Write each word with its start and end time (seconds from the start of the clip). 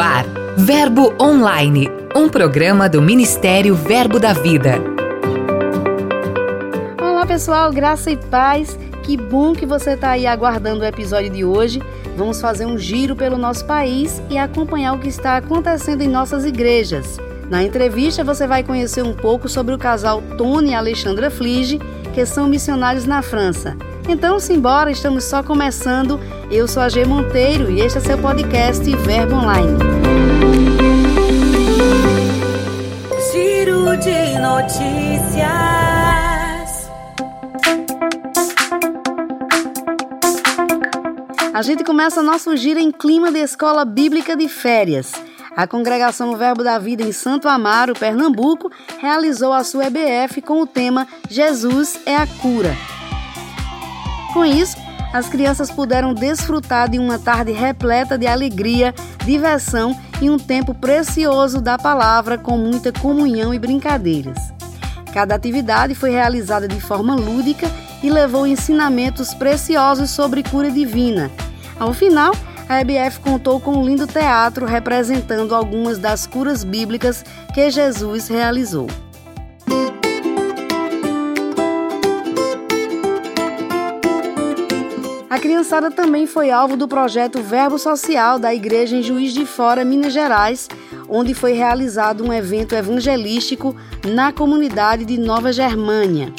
ar, 0.00 0.24
Verbo 0.56 1.14
Online, 1.20 1.90
um 2.16 2.26
programa 2.26 2.88
do 2.88 3.02
Ministério 3.02 3.74
Verbo 3.74 4.18
da 4.18 4.32
Vida. 4.32 4.76
Olá 6.98 7.26
pessoal, 7.26 7.70
graça 7.70 8.10
e 8.10 8.16
paz. 8.16 8.78
Que 9.02 9.16
bom 9.16 9.52
que 9.52 9.66
você 9.66 9.90
está 9.90 10.12
aí 10.12 10.26
aguardando 10.26 10.80
o 10.80 10.86
episódio 10.86 11.30
de 11.30 11.44
hoje. 11.44 11.82
Vamos 12.16 12.40
fazer 12.40 12.64
um 12.64 12.78
giro 12.78 13.14
pelo 13.14 13.36
nosso 13.36 13.66
país 13.66 14.22
e 14.30 14.38
acompanhar 14.38 14.94
o 14.94 14.98
que 14.98 15.08
está 15.08 15.36
acontecendo 15.36 16.00
em 16.00 16.08
nossas 16.08 16.46
igrejas. 16.46 17.18
Na 17.50 17.62
entrevista 17.62 18.24
você 18.24 18.46
vai 18.46 18.62
conhecer 18.62 19.02
um 19.02 19.12
pouco 19.12 19.48
sobre 19.48 19.74
o 19.74 19.78
casal 19.78 20.22
Tony 20.38 20.70
e 20.70 20.74
Alexandra 20.74 21.30
Flige, 21.30 21.78
que 22.14 22.24
são 22.24 22.48
missionários 22.48 23.04
na 23.04 23.20
França. 23.20 23.76
Então, 24.10 24.40
simbora, 24.40 24.90
estamos 24.90 25.22
só 25.22 25.40
começando. 25.40 26.18
Eu 26.50 26.66
sou 26.66 26.82
a 26.82 26.88
G 26.88 27.04
Monteiro 27.04 27.70
e 27.70 27.80
este 27.80 27.98
é 27.98 28.00
seu 28.00 28.18
podcast 28.18 28.84
Verbo 28.96 29.36
Online. 29.36 29.78
Giro 33.30 33.96
de 33.98 34.36
notícias. 34.40 35.46
A 41.54 41.62
gente 41.62 41.84
começa 41.84 42.20
nosso 42.20 42.56
giro 42.56 42.80
em 42.80 42.90
clima 42.90 43.30
de 43.30 43.38
escola 43.38 43.84
bíblica 43.84 44.36
de 44.36 44.48
férias. 44.48 45.12
A 45.56 45.68
congregação 45.68 46.36
Verbo 46.36 46.64
da 46.64 46.80
Vida 46.80 47.04
em 47.04 47.12
Santo 47.12 47.46
Amaro, 47.46 47.94
Pernambuco, 47.94 48.72
realizou 48.98 49.52
a 49.52 49.62
sua 49.62 49.84
EBF 49.86 50.42
com 50.42 50.60
o 50.60 50.66
tema 50.66 51.06
Jesus 51.28 52.00
é 52.04 52.16
a 52.16 52.26
cura. 52.26 52.74
Com 54.32 54.44
isso, 54.44 54.76
as 55.12 55.28
crianças 55.28 55.70
puderam 55.70 56.14
desfrutar 56.14 56.88
de 56.88 56.98
uma 56.98 57.18
tarde 57.18 57.50
repleta 57.52 58.16
de 58.16 58.26
alegria, 58.26 58.94
diversão 59.24 59.98
e 60.20 60.30
um 60.30 60.38
tempo 60.38 60.72
precioso 60.72 61.60
da 61.60 61.76
palavra 61.76 62.38
com 62.38 62.56
muita 62.56 62.92
comunhão 62.92 63.52
e 63.52 63.58
brincadeiras. 63.58 64.38
Cada 65.12 65.34
atividade 65.34 65.94
foi 65.94 66.10
realizada 66.10 66.68
de 66.68 66.80
forma 66.80 67.16
lúdica 67.16 67.68
e 68.02 68.08
levou 68.08 68.46
ensinamentos 68.46 69.34
preciosos 69.34 70.10
sobre 70.10 70.44
cura 70.44 70.70
divina. 70.70 71.30
Ao 71.78 71.92
final, 71.92 72.32
a 72.68 72.80
EBF 72.80 73.18
contou 73.18 73.58
com 73.58 73.72
um 73.72 73.84
lindo 73.84 74.06
teatro 74.06 74.64
representando 74.64 75.54
algumas 75.54 75.98
das 75.98 76.24
curas 76.24 76.62
bíblicas 76.62 77.24
que 77.52 77.68
Jesus 77.68 78.28
realizou. 78.28 78.86
A 85.30 85.38
criançada 85.38 85.92
também 85.92 86.26
foi 86.26 86.50
alvo 86.50 86.76
do 86.76 86.88
projeto 86.88 87.40
Verbo 87.40 87.78
Social 87.78 88.36
da 88.36 88.52
Igreja 88.52 88.96
em 88.96 89.02
Juiz 89.02 89.32
de 89.32 89.46
Fora, 89.46 89.84
Minas 89.84 90.12
Gerais, 90.12 90.68
onde 91.08 91.34
foi 91.34 91.52
realizado 91.52 92.24
um 92.24 92.32
evento 92.32 92.74
evangelístico 92.74 93.76
na 94.12 94.32
comunidade 94.32 95.04
de 95.04 95.16
Nova 95.16 95.52
Germânia. 95.52 96.32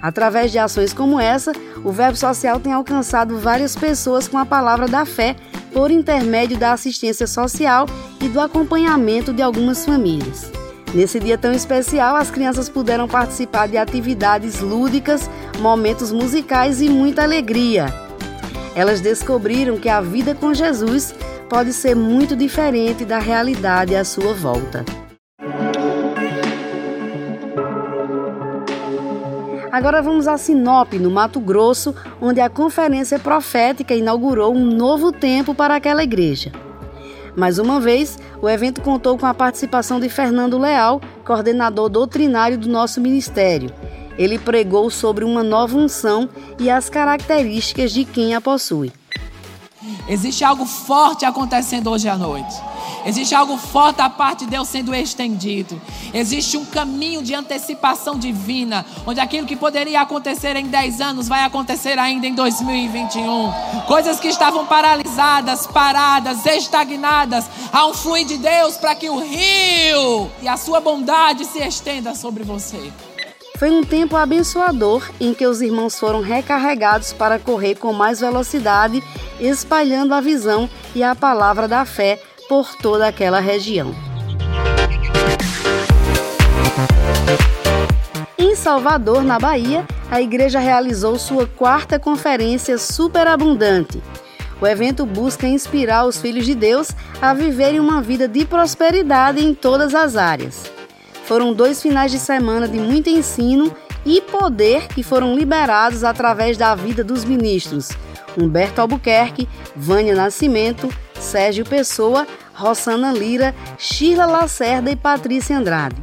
Através 0.00 0.52
de 0.52 0.60
ações 0.60 0.92
como 0.92 1.18
essa, 1.18 1.50
o 1.82 1.90
Verbo 1.90 2.16
Social 2.16 2.60
tem 2.60 2.72
alcançado 2.72 3.36
várias 3.36 3.74
pessoas 3.74 4.28
com 4.28 4.38
a 4.38 4.46
palavra 4.46 4.86
da 4.86 5.04
fé 5.04 5.34
por 5.72 5.90
intermédio 5.90 6.56
da 6.56 6.72
assistência 6.72 7.26
social 7.26 7.84
e 8.20 8.28
do 8.28 8.40
acompanhamento 8.40 9.32
de 9.32 9.42
algumas 9.42 9.84
famílias. 9.84 10.52
Nesse 10.94 11.18
dia 11.18 11.36
tão 11.36 11.52
especial, 11.52 12.14
as 12.14 12.30
crianças 12.30 12.68
puderam 12.68 13.08
participar 13.08 13.66
de 13.66 13.76
atividades 13.76 14.60
lúdicas, 14.60 15.28
momentos 15.58 16.12
musicais 16.12 16.80
e 16.80 16.88
muita 16.88 17.24
alegria. 17.24 18.03
Elas 18.74 19.00
descobriram 19.00 19.78
que 19.78 19.88
a 19.88 20.00
vida 20.00 20.34
com 20.34 20.52
Jesus 20.52 21.14
pode 21.48 21.72
ser 21.72 21.94
muito 21.94 22.34
diferente 22.34 23.04
da 23.04 23.18
realidade 23.18 23.94
à 23.94 24.04
sua 24.04 24.34
volta. 24.34 24.84
Agora 29.70 30.00
vamos 30.00 30.28
a 30.28 30.38
Sinop, 30.38 30.92
no 30.94 31.10
Mato 31.10 31.40
Grosso, 31.40 31.94
onde 32.20 32.40
a 32.40 32.48
conferência 32.48 33.18
profética 33.18 33.94
inaugurou 33.94 34.54
um 34.54 34.64
novo 34.64 35.10
tempo 35.10 35.52
para 35.52 35.74
aquela 35.74 36.04
igreja. 36.04 36.52
Mais 37.36 37.58
uma 37.58 37.80
vez, 37.80 38.16
o 38.40 38.48
evento 38.48 38.80
contou 38.80 39.18
com 39.18 39.26
a 39.26 39.34
participação 39.34 39.98
de 39.98 40.08
Fernando 40.08 40.58
Leal, 40.58 41.00
coordenador 41.24 41.88
doutrinário 41.88 42.56
do 42.56 42.68
nosso 42.68 43.00
ministério, 43.00 43.72
ele 44.18 44.38
pregou 44.38 44.90
sobre 44.90 45.24
uma 45.24 45.42
nova 45.42 45.76
unção 45.76 46.28
e 46.58 46.70
as 46.70 46.88
características 46.88 47.92
de 47.92 48.04
quem 48.04 48.34
a 48.34 48.40
possui. 48.40 48.92
Existe 50.08 50.44
algo 50.44 50.64
forte 50.64 51.24
acontecendo 51.24 51.90
hoje 51.90 52.08
à 52.08 52.16
noite. 52.16 52.54
Existe 53.06 53.34
algo 53.34 53.58
forte 53.58 53.96
da 53.96 54.08
parte 54.08 54.44
de 54.44 54.50
Deus 54.50 54.68
sendo 54.68 54.94
estendido. 54.94 55.80
Existe 56.12 56.56
um 56.56 56.64
caminho 56.64 57.22
de 57.22 57.34
antecipação 57.34 58.18
divina, 58.18 58.84
onde 59.06 59.20
aquilo 59.20 59.46
que 59.46 59.56
poderia 59.56 60.00
acontecer 60.00 60.56
em 60.56 60.66
10 60.66 61.00
anos 61.00 61.28
vai 61.28 61.42
acontecer 61.44 61.98
ainda 61.98 62.26
em 62.26 62.34
2021. 62.34 63.52
Coisas 63.86 64.18
que 64.18 64.28
estavam 64.28 64.66
paralisadas, 64.66 65.66
paradas, 65.66 66.46
estagnadas. 66.46 67.46
Há 67.70 67.86
um 67.86 67.92
fluir 67.92 68.26
de 68.26 68.38
Deus 68.38 68.76
para 68.76 68.94
que 68.94 69.10
o 69.10 69.18
rio 69.18 70.30
e 70.40 70.48
a 70.48 70.56
sua 70.56 70.80
bondade 70.80 71.44
se 71.44 71.58
estenda 71.58 72.14
sobre 72.14 72.42
você. 72.42 72.90
Foi 73.56 73.70
um 73.70 73.84
tempo 73.84 74.16
abençoador 74.16 75.08
em 75.20 75.32
que 75.32 75.46
os 75.46 75.62
irmãos 75.62 75.98
foram 75.98 76.20
recarregados 76.20 77.12
para 77.12 77.38
correr 77.38 77.76
com 77.76 77.92
mais 77.92 78.18
velocidade, 78.18 79.00
espalhando 79.38 80.12
a 80.12 80.20
visão 80.20 80.68
e 80.92 81.04
a 81.04 81.14
palavra 81.14 81.68
da 81.68 81.84
fé 81.84 82.20
por 82.48 82.74
toda 82.74 83.06
aquela 83.06 83.38
região. 83.38 83.94
Em 88.36 88.56
Salvador, 88.56 89.22
na 89.22 89.38
Bahia, 89.38 89.86
a 90.10 90.20
igreja 90.20 90.58
realizou 90.58 91.16
sua 91.16 91.46
quarta 91.46 91.96
conferência 91.96 92.76
superabundante. 92.76 94.02
O 94.60 94.66
evento 94.66 95.06
busca 95.06 95.46
inspirar 95.46 96.06
os 96.06 96.20
filhos 96.20 96.44
de 96.44 96.56
Deus 96.56 96.90
a 97.22 97.32
viverem 97.32 97.78
uma 97.78 98.02
vida 98.02 98.26
de 98.26 98.44
prosperidade 98.44 99.44
em 99.44 99.54
todas 99.54 99.94
as 99.94 100.16
áreas. 100.16 100.73
Foram 101.26 101.52
dois 101.52 101.80
finais 101.80 102.10
de 102.10 102.18
semana 102.18 102.68
de 102.68 102.78
muito 102.78 103.08
ensino 103.08 103.74
e 104.04 104.20
poder 104.20 104.88
que 104.88 105.02
foram 105.02 105.34
liberados 105.34 106.04
através 106.04 106.56
da 106.56 106.74
vida 106.74 107.02
dos 107.02 107.24
ministros 107.24 107.90
Humberto 108.36 108.80
Albuquerque, 108.80 109.48
Vânia 109.74 110.14
Nascimento, 110.14 110.88
Sérgio 111.18 111.64
Pessoa, 111.64 112.26
Rossana 112.52 113.12
Lira, 113.12 113.54
Sheila 113.78 114.26
Lacerda 114.26 114.90
e 114.90 114.96
Patrícia 114.96 115.56
Andrade. 115.56 115.96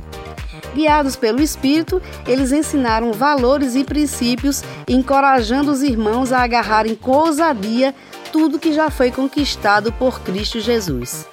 Guiados 0.74 1.18
pelo 1.18 1.42
Espírito, 1.42 2.02
eles 2.26 2.52
ensinaram 2.52 3.12
valores 3.12 3.76
e 3.76 3.84
princípios, 3.84 4.64
encorajando 4.88 5.72
os 5.72 5.84
irmãos 5.84 6.32
a 6.32 6.42
agarrarem 6.42 6.96
com 6.96 7.12
ousadia 7.12 7.94
tudo 8.32 8.60
que 8.60 8.72
já 8.72 8.90
foi 8.90 9.12
conquistado 9.12 9.92
por 9.92 10.22
Cristo 10.22 10.62
Jesus. 10.62 11.28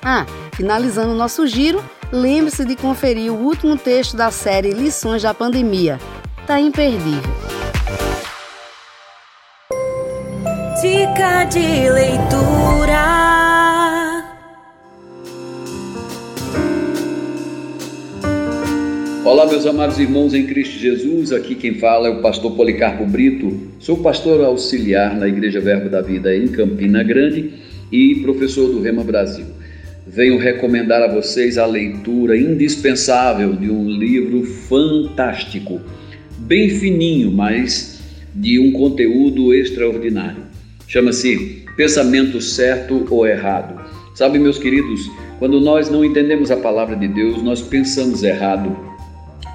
Ah, 0.00 0.24
finalizando 0.52 1.14
nosso 1.14 1.44
giro, 1.48 1.82
lembre-se 2.12 2.64
de 2.64 2.76
conferir 2.76 3.32
o 3.32 3.36
último 3.36 3.76
texto 3.76 4.16
da 4.16 4.30
série 4.30 4.70
Lições 4.70 5.22
da 5.22 5.34
Pandemia. 5.34 5.98
Tá 6.46 6.60
imperdível. 6.60 7.22
Dica 10.80 11.44
de 11.44 11.90
leitura. 11.90 13.16
Olá, 19.24 19.44
meus 19.46 19.66
amados 19.66 19.98
irmãos 19.98 20.34
em 20.34 20.46
Cristo 20.46 20.78
Jesus. 20.78 21.32
Aqui 21.32 21.56
quem 21.56 21.74
fala 21.74 22.06
é 22.06 22.10
o 22.10 22.22
pastor 22.22 22.54
Policarpo 22.54 23.04
Brito. 23.04 23.68
Sou 23.80 23.96
pastor 23.96 24.44
auxiliar 24.44 25.16
na 25.16 25.26
Igreja 25.26 25.60
Verbo 25.60 25.88
da 25.88 26.00
Vida 26.00 26.34
em 26.36 26.46
Campina 26.46 27.02
Grande 27.02 27.52
e 27.90 28.16
professor 28.22 28.68
do 28.68 28.80
Rema 28.80 29.02
Brasil 29.02 29.55
venho 30.06 30.38
recomendar 30.38 31.02
a 31.02 31.12
vocês 31.12 31.58
a 31.58 31.66
leitura 31.66 32.38
indispensável 32.38 33.54
de 33.54 33.68
um 33.68 33.90
livro 33.90 34.44
fantástico, 34.44 35.80
bem 36.38 36.70
fininho, 36.70 37.32
mas 37.32 38.00
de 38.32 38.60
um 38.60 38.70
conteúdo 38.70 39.52
extraordinário. 39.52 40.44
Chama-se 40.86 41.64
Pensamento 41.76 42.40
Certo 42.40 43.04
ou 43.10 43.26
Errado. 43.26 43.84
Sabe, 44.14 44.38
meus 44.38 44.58
queridos, 44.58 45.10
quando 45.40 45.60
nós 45.60 45.90
não 45.90 46.04
entendemos 46.04 46.52
a 46.52 46.56
palavra 46.56 46.94
de 46.94 47.08
Deus, 47.08 47.42
nós 47.42 47.60
pensamos 47.60 48.22
errado. 48.22 48.76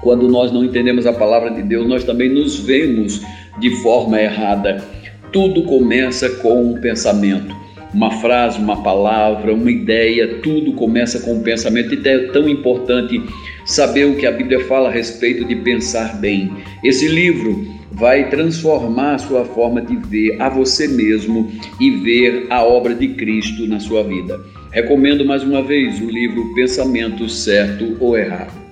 Quando 0.02 0.28
nós 0.28 0.52
não 0.52 0.64
entendemos 0.64 1.06
a 1.06 1.12
palavra 1.12 1.50
de 1.50 1.62
Deus, 1.62 1.88
nós 1.88 2.04
também 2.04 2.28
nos 2.28 2.58
vemos 2.58 3.22
de 3.58 3.70
forma 3.82 4.20
errada. 4.20 4.84
Tudo 5.32 5.62
começa 5.62 6.28
com 6.28 6.72
um 6.72 6.80
pensamento 6.80 7.61
uma 7.92 8.10
frase, 8.10 8.58
uma 8.58 8.82
palavra, 8.82 9.52
uma 9.52 9.70
ideia, 9.70 10.40
tudo 10.42 10.72
começa 10.72 11.20
com 11.20 11.38
o 11.38 11.42
pensamento. 11.42 11.94
E 11.94 12.08
é 12.08 12.26
tão 12.28 12.48
importante 12.48 13.22
saber 13.66 14.06
o 14.06 14.16
que 14.16 14.26
a 14.26 14.32
Bíblia 14.32 14.64
fala 14.66 14.88
a 14.88 14.92
respeito 14.92 15.44
de 15.44 15.56
pensar 15.56 16.16
bem. 16.18 16.50
Esse 16.82 17.06
livro 17.08 17.66
vai 17.92 18.30
transformar 18.30 19.14
a 19.14 19.18
sua 19.18 19.44
forma 19.44 19.82
de 19.82 19.96
ver 19.96 20.40
a 20.40 20.48
você 20.48 20.88
mesmo 20.88 21.52
e 21.78 21.90
ver 21.90 22.46
a 22.50 22.62
obra 22.64 22.94
de 22.94 23.08
Cristo 23.08 23.66
na 23.66 23.78
sua 23.78 24.02
vida. 24.02 24.40
Recomendo 24.70 25.24
mais 25.24 25.42
uma 25.42 25.62
vez 25.62 26.00
o 26.00 26.06
livro 26.06 26.54
Pensamento 26.54 27.28
Certo 27.28 27.96
ou 28.00 28.16
Errado. 28.16 28.62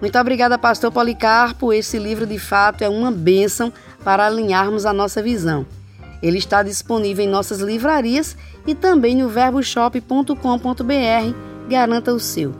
Muito 0.00 0.18
obrigada, 0.18 0.58
pastor 0.58 0.92
Policarpo. 0.92 1.72
Esse 1.72 1.98
livro 1.98 2.26
de 2.26 2.38
fato 2.38 2.82
é 2.82 2.88
uma 2.88 3.10
bênção 3.10 3.72
para 4.04 4.26
alinharmos 4.26 4.84
a 4.84 4.92
nossa 4.92 5.22
visão. 5.22 5.64
Ele 6.22 6.38
está 6.38 6.62
disponível 6.62 7.24
em 7.24 7.28
nossas 7.28 7.60
livrarias 7.60 8.36
e 8.66 8.74
também 8.74 9.16
no 9.16 9.28
verboshop.com.br. 9.28 10.34
Garanta 11.68 12.12
o 12.12 12.20
seu. 12.20 12.54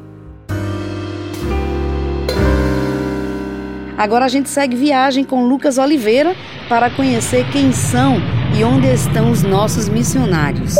Agora 3.96 4.26
a 4.26 4.28
gente 4.28 4.49
segue 4.49 4.76
viagem 4.76 5.25
com 5.25 5.49
Lucas 5.49 5.76
Oliveira 5.76 6.37
para 6.69 6.88
conhecer 6.88 7.44
quem 7.50 7.72
são 7.72 8.19
e 8.56 8.62
onde 8.62 8.87
estão 8.87 9.32
os 9.32 9.43
nossos 9.43 9.88
missionários. 9.88 10.76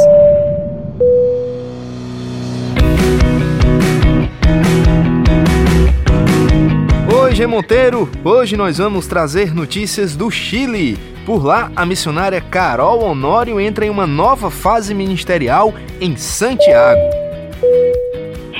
Oi, 7.13 7.35
G 7.35 7.45
Monteiro! 7.47 8.09
Hoje 8.25 8.57
nós 8.57 8.79
vamos 8.79 9.09
trazer 9.09 9.53
notícias 9.53 10.15
do 10.15 10.31
Chile. 10.31 11.18
Por 11.29 11.45
lá, 11.45 11.71
a 11.77 11.85
missionária 11.85 12.41
Carol 12.41 13.05
Honório 13.05 13.61
entra 13.61 13.85
em 13.85 13.91
uma 13.91 14.07
nova 14.07 14.51
fase 14.51 14.95
ministerial 14.95 15.75
em 16.01 16.17
Santiago. 16.17 17.03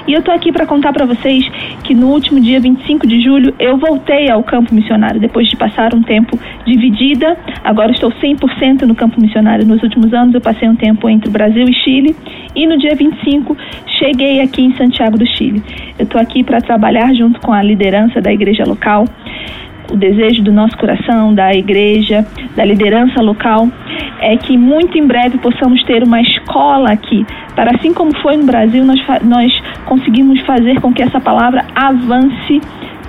E 0.07 0.13
eu 0.13 0.23
tô 0.23 0.31
aqui 0.31 0.53
para 0.53 0.67
contar 0.67 0.93
para 0.93 1.07
vocês 1.07 1.49
que 1.85 1.95
no 1.95 2.09
último 2.09 2.39
dia 2.39 2.61
25 2.61 3.07
de 3.07 3.23
julho 3.23 3.55
eu 3.59 3.79
voltei 3.79 4.31
ao 4.31 4.45
campo 4.45 4.75
missionário 4.75 5.19
depois 5.19 5.49
de 5.49 5.57
passar 5.57 5.95
um 5.95 6.03
tempo 6.03 6.39
dividida. 6.67 7.39
Agora 7.65 7.91
estou 7.91 8.13
100% 8.13 8.83
no 8.83 8.95
campo 8.95 9.19
missionário. 9.19 9.65
Nos 9.65 9.83
últimos 9.83 10.13
anos 10.13 10.35
eu 10.35 10.41
passei 10.43 10.69
um 10.69 10.77
tempo 10.77 11.09
entre 11.09 11.31
Brasil 11.31 11.65
e 11.67 11.73
Chile 11.73 12.15
e 12.55 12.67
no 12.67 12.77
dia 12.77 12.95
25 12.95 13.57
cheguei 13.99 14.43
aqui 14.43 14.61
em 14.61 14.77
Santiago 14.77 15.17
do 15.17 15.27
Chile. 15.27 15.63
Eu 15.99 16.05
estou 16.05 16.21
aqui 16.21 16.45
para 16.45 16.61
trabalhar 16.61 17.15
junto 17.15 17.41
com 17.41 17.51
a 17.51 17.63
liderança 17.63 18.21
da 18.21 18.31
igreja 18.31 18.65
local 18.67 19.07
o 19.91 19.97
desejo 19.97 20.43
do 20.43 20.53
nosso 20.53 20.77
coração, 20.77 21.35
da 21.35 21.55
igreja, 21.55 22.27
da 22.55 22.65
liderança 22.65 23.21
local, 23.21 23.69
é 24.21 24.37
que 24.37 24.57
muito 24.57 24.99
em 24.99 25.07
breve 25.07 25.39
possamos 25.39 25.83
ter 25.85 26.03
uma 26.03 26.21
escola 26.21 26.91
aqui, 26.91 27.27
para 27.55 27.75
assim 27.77 27.93
como 27.93 28.17
foi 28.21 28.37
no 28.37 28.45
Brasil, 28.45 28.85
nós, 28.85 29.01
nós 29.23 29.53
conseguimos 29.85 30.41
fazer 30.41 30.81
com 30.81 30.93
que 30.93 31.03
essa 31.03 31.21
palavra 31.21 31.65
avance 31.75 32.61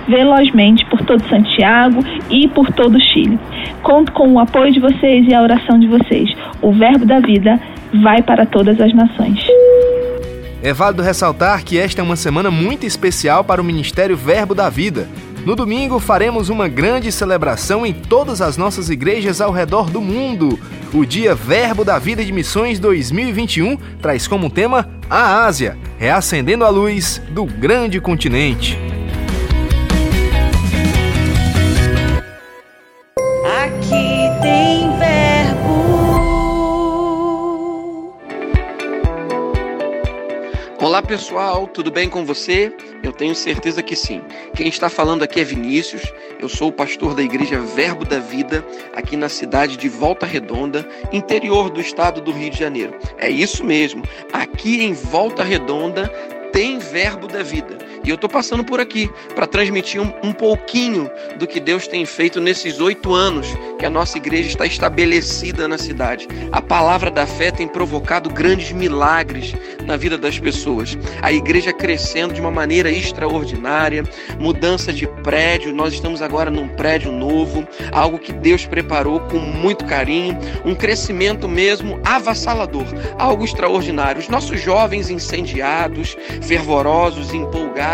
velozmente 0.08 0.84
por 0.86 1.00
todo 1.02 1.22
Santiago 1.28 2.02
e 2.28 2.48
por 2.48 2.72
todo 2.72 2.96
o 2.96 3.00
Chile. 3.00 3.38
Conto 3.82 4.12
com 4.12 4.32
o 4.32 4.38
apoio 4.38 4.72
de 4.72 4.80
vocês 4.80 5.26
e 5.26 5.34
a 5.34 5.42
oração 5.42 5.78
de 5.78 5.86
vocês. 5.86 6.30
O 6.60 6.72
Verbo 6.72 7.06
da 7.06 7.20
Vida 7.20 7.60
vai 8.02 8.22
para 8.22 8.44
todas 8.44 8.80
as 8.80 8.92
nações. 8.92 9.40
É 10.62 10.72
válido 10.74 11.02
ressaltar 11.02 11.64
que 11.64 11.78
esta 11.78 12.02
é 12.02 12.04
uma 12.04 12.16
semana 12.16 12.50
muito 12.50 12.84
especial 12.84 13.42
para 13.42 13.62
o 13.62 13.64
Ministério 13.64 14.16
Verbo 14.16 14.54
da 14.54 14.68
Vida. 14.68 15.08
No 15.44 15.56
domingo, 15.56 15.98
faremos 15.98 16.50
uma 16.50 16.68
grande 16.68 17.10
celebração 17.10 17.86
em 17.86 17.94
todas 17.94 18.42
as 18.42 18.58
nossas 18.58 18.90
igrejas 18.90 19.40
ao 19.40 19.50
redor 19.50 19.88
do 19.88 20.00
mundo. 20.00 20.58
O 20.92 21.04
Dia 21.06 21.34
Verbo 21.34 21.82
da 21.82 21.98
Vida 21.98 22.22
de 22.22 22.30
Missões 22.30 22.78
2021 22.78 23.76
traz 24.02 24.28
como 24.28 24.50
tema 24.50 24.90
a 25.08 25.44
Ásia, 25.46 25.78
reacendendo 25.98 26.64
a 26.64 26.68
luz 26.68 27.22
do 27.30 27.46
grande 27.46 28.00
continente. 28.00 28.78
Pessoal, 41.10 41.66
tudo 41.66 41.90
bem 41.90 42.08
com 42.08 42.24
você? 42.24 42.72
Eu 43.02 43.12
tenho 43.12 43.34
certeza 43.34 43.82
que 43.82 43.96
sim. 43.96 44.22
Quem 44.54 44.68
está 44.68 44.88
falando 44.88 45.24
aqui 45.24 45.40
é 45.40 45.44
Vinícius, 45.44 46.04
eu 46.38 46.48
sou 46.48 46.68
o 46.68 46.72
pastor 46.72 47.16
da 47.16 47.22
igreja 47.22 47.58
Verbo 47.58 48.04
da 48.04 48.20
Vida, 48.20 48.64
aqui 48.94 49.16
na 49.16 49.28
cidade 49.28 49.76
de 49.76 49.88
Volta 49.88 50.24
Redonda, 50.24 50.88
interior 51.10 51.68
do 51.68 51.80
estado 51.80 52.20
do 52.20 52.30
Rio 52.30 52.50
de 52.50 52.56
Janeiro. 52.56 52.96
É 53.18 53.28
isso 53.28 53.64
mesmo, 53.64 54.04
aqui 54.32 54.84
em 54.84 54.92
Volta 54.92 55.42
Redonda 55.42 56.06
tem 56.52 56.78
Verbo 56.78 57.26
da 57.26 57.42
Vida. 57.42 57.76
E 58.02 58.08
eu 58.08 58.14
estou 58.14 58.30
passando 58.30 58.64
por 58.64 58.80
aqui 58.80 59.10
para 59.34 59.46
transmitir 59.46 60.00
um, 60.00 60.12
um, 60.22 60.32
pouquinho 60.32 61.10
do 61.38 61.46
que 61.46 61.60
Deus 61.60 61.86
tem 61.86 62.06
feito 62.06 62.40
nesses 62.40 62.80
oito 62.80 63.12
anos 63.12 63.46
que 63.78 63.84
a 63.84 63.90
nossa 63.90 64.16
igreja 64.16 64.48
está 64.48 64.64
estabelecida 64.64 65.68
na 65.68 65.76
cidade. 65.76 66.26
A 66.50 66.62
palavra 66.62 67.10
da 67.10 67.26
fé 67.26 67.50
tem 67.50 67.68
provocado 67.68 68.30
grandes 68.30 68.72
milagres 68.72 69.54
na 69.84 69.96
vida 69.96 70.16
das 70.16 70.38
pessoas. 70.38 70.96
A 71.20 71.30
igreja 71.30 71.72
crescendo 71.72 72.32
de 72.32 72.40
uma 72.40 72.50
maneira 72.50 72.90
extraordinária, 72.90 74.02
mudança 74.38 74.92
de 74.92 75.06
prédio. 75.22 75.74
Nós 75.74 75.92
estamos 75.92 76.22
agora 76.22 76.50
num 76.50 76.68
prédio 76.68 77.12
novo, 77.12 77.66
algo 77.92 78.18
que 78.18 78.32
Deus 78.32 78.64
preparou 78.64 79.20
com 79.20 79.38
muito 79.38 79.84
carinho, 79.84 80.38
um 80.64 80.74
crescimento 80.74 81.46
mesmo 81.46 82.00
avassalador, 82.04 82.86
algo 83.18 83.44
extraordinário. 83.44 84.20
Os 84.20 84.28
nossos 84.28 84.60
jovens 84.60 85.10
incendiados, 85.10 86.16
fervorosos, 86.40 87.34
empolgados 87.34 87.89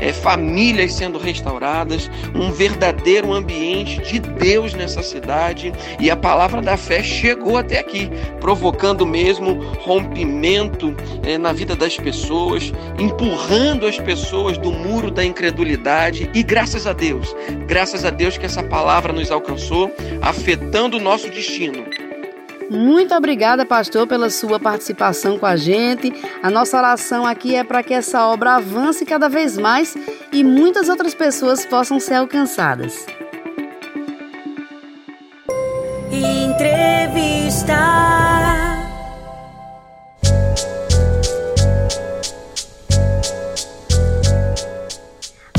é, 0.00 0.12
famílias 0.12 0.92
sendo 0.92 1.18
restauradas, 1.18 2.10
um 2.34 2.50
verdadeiro 2.52 3.32
ambiente 3.32 4.00
de 4.00 4.20
Deus 4.20 4.74
nessa 4.74 5.02
cidade. 5.02 5.72
E 5.98 6.10
a 6.10 6.16
palavra 6.16 6.62
da 6.62 6.76
fé 6.76 7.02
chegou 7.02 7.58
até 7.58 7.78
aqui, 7.78 8.10
provocando 8.40 9.06
mesmo 9.06 9.62
rompimento 9.80 10.94
é, 11.22 11.36
na 11.36 11.52
vida 11.52 11.74
das 11.74 11.96
pessoas, 11.96 12.72
empurrando 12.98 13.86
as 13.86 13.98
pessoas 13.98 14.58
do 14.58 14.72
muro 14.72 15.10
da 15.10 15.24
incredulidade. 15.24 16.30
E 16.34 16.42
graças 16.42 16.86
a 16.86 16.92
Deus, 16.92 17.34
graças 17.66 18.04
a 18.04 18.10
Deus 18.10 18.38
que 18.38 18.46
essa 18.46 18.62
palavra 18.62 19.12
nos 19.12 19.30
alcançou, 19.30 19.90
afetando 20.22 20.96
o 20.96 21.00
nosso 21.00 21.28
destino 21.30 21.93
muito 22.70 23.14
obrigada, 23.14 23.66
pastor, 23.66 24.06
pela 24.06 24.30
sua 24.30 24.58
participação 24.58 25.38
com 25.38 25.46
a 25.46 25.56
gente. 25.56 26.12
A 26.42 26.50
nossa 26.50 26.76
oração 26.76 27.26
aqui 27.26 27.54
é 27.54 27.62
para 27.62 27.82
que 27.82 27.92
essa 27.92 28.26
obra 28.26 28.56
avance 28.56 29.04
cada 29.04 29.28
vez 29.28 29.58
mais 29.58 29.96
e 30.32 30.42
muitas 30.42 30.88
outras 30.88 31.14
pessoas 31.14 31.64
possam 31.66 32.00
ser 32.00 32.14
alcançadas. 32.14 33.06
Entrevista. 36.10 37.74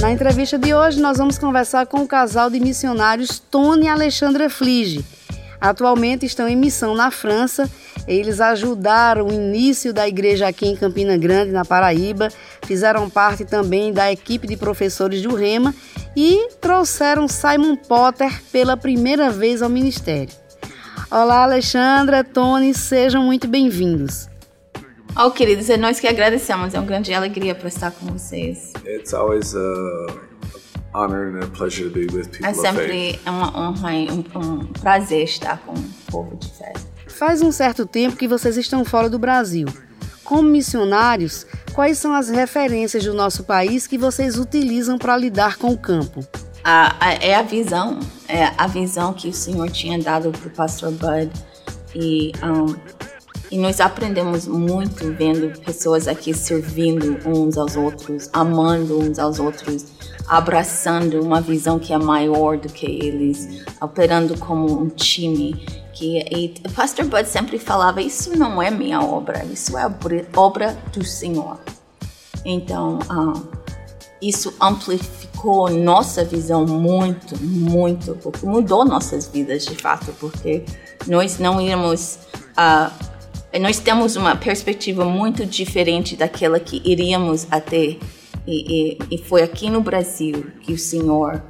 Na 0.02 0.12
entrevista 0.12 0.58
de 0.58 0.74
hoje, 0.74 1.02
nós 1.02 1.18
vamos 1.18 1.38
conversar 1.38 1.88
com 1.88 2.02
o 2.02 2.08
casal 2.08 2.50
de 2.50 2.60
missionários 2.60 3.40
Tony 3.40 3.86
e 3.86 3.90
Alexandra 3.90 4.50
Flige 4.50 5.04
Atualmente 5.60 6.26
estão 6.26 6.48
em 6.48 6.56
missão 6.56 6.96
na 6.96 7.12
França. 7.12 7.70
Eles 8.08 8.40
ajudaram 8.40 9.28
o 9.28 9.34
início 9.34 9.94
da 9.94 10.08
igreja 10.08 10.48
aqui 10.48 10.68
em 10.68 10.76
Campina 10.76 11.18
Grande, 11.18 11.52
na 11.52 11.66
Paraíba. 11.66 12.30
Fizeram 12.66 13.10
parte 13.10 13.46
também 13.46 13.92
da 13.92 14.12
equipe 14.12 14.48
de 14.48 14.58
professores 14.58 15.22
do 15.22 15.36
Rema 15.36 15.74
e 16.16 16.50
trouxeram 16.62 17.28
Simon 17.28 17.76
Potter 17.76 18.42
pela 18.52 18.78
primeira 18.78 19.30
vez 19.30 19.62
ao 19.62 19.70
ministério. 19.70 20.34
Olá, 21.10 21.44
Alexandra, 21.44 22.24
Tony, 22.24 22.74
sejam 22.74 23.24
muito 23.24 23.48
bem-vindos. 23.48 24.28
Oh, 25.18 25.32
queridos, 25.32 25.70
é 25.70 25.78
nós 25.78 26.00
que 26.00 26.08
agradecemos. 26.08 26.74
É 26.74 26.80
uma 26.80 26.86
grande 26.86 27.14
alegria 27.14 27.56
para 27.56 27.70
estar 27.70 27.92
com 27.92 28.06
vocês. 28.08 28.74
It's 28.86 29.14
always 29.14 29.56
a 29.56 30.25
honor 30.96 31.28
and 31.28 31.44
a 31.44 31.48
pleasure 31.48 31.90
to 31.90 31.94
be 31.94 32.06
with 32.16 32.30
people 32.30 32.48
É 32.48 32.54
sempre 32.54 33.20
uma 33.26 33.58
honra 33.58 33.94
e 33.94 34.10
um, 34.10 34.24
um 34.36 34.66
prazer 34.68 35.24
estar 35.24 35.58
com 35.66 35.74
o 35.74 35.84
povo 36.10 36.36
de 36.38 36.50
fé. 36.50 36.74
Faz 37.08 37.42
um 37.42 37.52
certo 37.52 37.86
tempo 37.86 38.16
que 38.16 38.28
vocês 38.28 38.58
estão 38.58 38.86
fora 38.86 39.10
do 39.10 39.20
Brasil. 39.20 39.68
Como 40.24 40.50
missionários, 40.50 41.46
quais 41.74 41.98
são 41.98 42.14
as 42.14 42.30
referências 42.30 43.04
do 43.04 43.14
nosso 43.14 43.44
país 43.44 43.86
que 43.86 43.98
vocês 43.98 44.40
utilizam 44.40 44.98
para 44.98 45.16
lidar 45.16 45.58
com 45.58 45.72
o 45.72 45.78
campo? 45.78 46.26
A, 46.64 46.96
a, 47.00 47.14
é 47.14 47.36
a 47.36 47.44
visão, 47.44 48.00
é 48.28 48.52
a 48.58 48.66
visão 48.66 49.14
que 49.14 49.28
o 49.28 49.34
Senhor 49.34 49.70
tinha 49.70 50.00
dado 50.00 50.32
para 50.32 50.48
o 50.48 50.50
pastor 50.50 50.92
Bud 50.92 51.32
e 51.94 52.32
um, 52.44 52.76
e 53.52 53.58
nós 53.58 53.80
aprendemos 53.80 54.48
muito 54.48 55.14
vendo 55.14 55.58
pessoas 55.62 56.08
aqui 56.08 56.34
servindo 56.34 57.18
uns 57.26 57.58
aos 57.58 57.76
outros, 57.76 58.30
amando 58.34 59.00
uns 59.00 59.20
aos 59.20 59.40
outros, 59.40 59.86
abraçando 60.28 61.22
uma 61.22 61.42
visão 61.42 61.80
que 61.80 61.94
é 61.94 61.98
maior 61.98 62.58
do 62.58 62.70
que 62.70 62.86
eles, 62.86 63.64
operando 63.82 64.38
como 64.38 64.82
um 64.82 64.90
time. 64.90 65.54
Que 65.94 66.20
e 66.30 66.54
o 66.66 66.72
Pastor 66.72 67.06
Bud 67.06 67.28
sempre 67.28 67.58
falava: 67.58 68.02
Isso 68.02 68.38
não 68.38 68.62
é 68.62 68.70
minha 68.70 69.02
obra, 69.02 69.46
isso 69.46 69.78
é 69.78 69.84
a 69.84 69.94
obra 70.36 70.78
do 70.92 71.04
Senhor. 71.04 71.60
Então, 72.44 73.00
uh, 73.10 73.66
isso 74.22 74.54
amplificou 74.60 75.70
nossa 75.70 76.24
visão 76.24 76.66
muito, 76.66 77.38
muito, 77.44 78.16
porque 78.22 78.46
mudou 78.46 78.86
nossas 78.86 79.28
vidas 79.28 79.66
de 79.66 79.76
fato, 79.76 80.14
porque 80.20 80.64
nós 81.08 81.40
não 81.40 81.62
íamos. 81.62 82.20
Uh, 82.58 83.16
nós 83.60 83.80
temos 83.80 84.16
uma 84.16 84.36
perspectiva 84.36 85.06
muito 85.06 85.46
diferente 85.46 86.16
daquela 86.16 86.60
que 86.60 86.82
iríamos 86.84 87.48
a 87.50 87.62
ter. 87.62 88.00
E, 88.48 88.98
e, 89.10 89.16
e 89.16 89.18
foi 89.18 89.42
aqui 89.42 89.70
no 89.70 89.82
Brasil 89.82 90.52
que 90.62 90.74
o 90.74 90.78
Senhor 90.78 91.42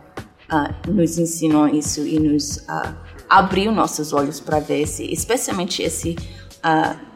uh, 0.52 0.92
nos 0.92 1.18
ensinou 1.18 1.68
isso 1.68 2.06
e 2.06 2.20
nos 2.20 2.58
uh, 2.58 2.96
abriu 3.30 3.72
nossos 3.72 4.14
olhos 4.14 4.40
para 4.40 4.60
ver 4.60 4.82
esse, 4.82 5.04
especialmente 5.12 5.82
esse 5.82 6.16
uh, 6.64 7.16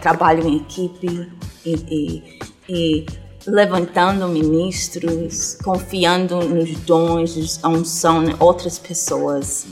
trabalho 0.00 0.46
em 0.46 0.56
equipe 0.56 1.30
e, 1.64 2.38
e, 2.68 3.06
levantando 3.46 4.26
ministros, 4.28 5.56
confiando 5.62 6.40
nos 6.48 6.70
dons, 6.80 7.60
a 7.62 7.68
unção 7.68 8.24
de 8.24 8.34
outras 8.40 8.78
pessoas 8.78 9.66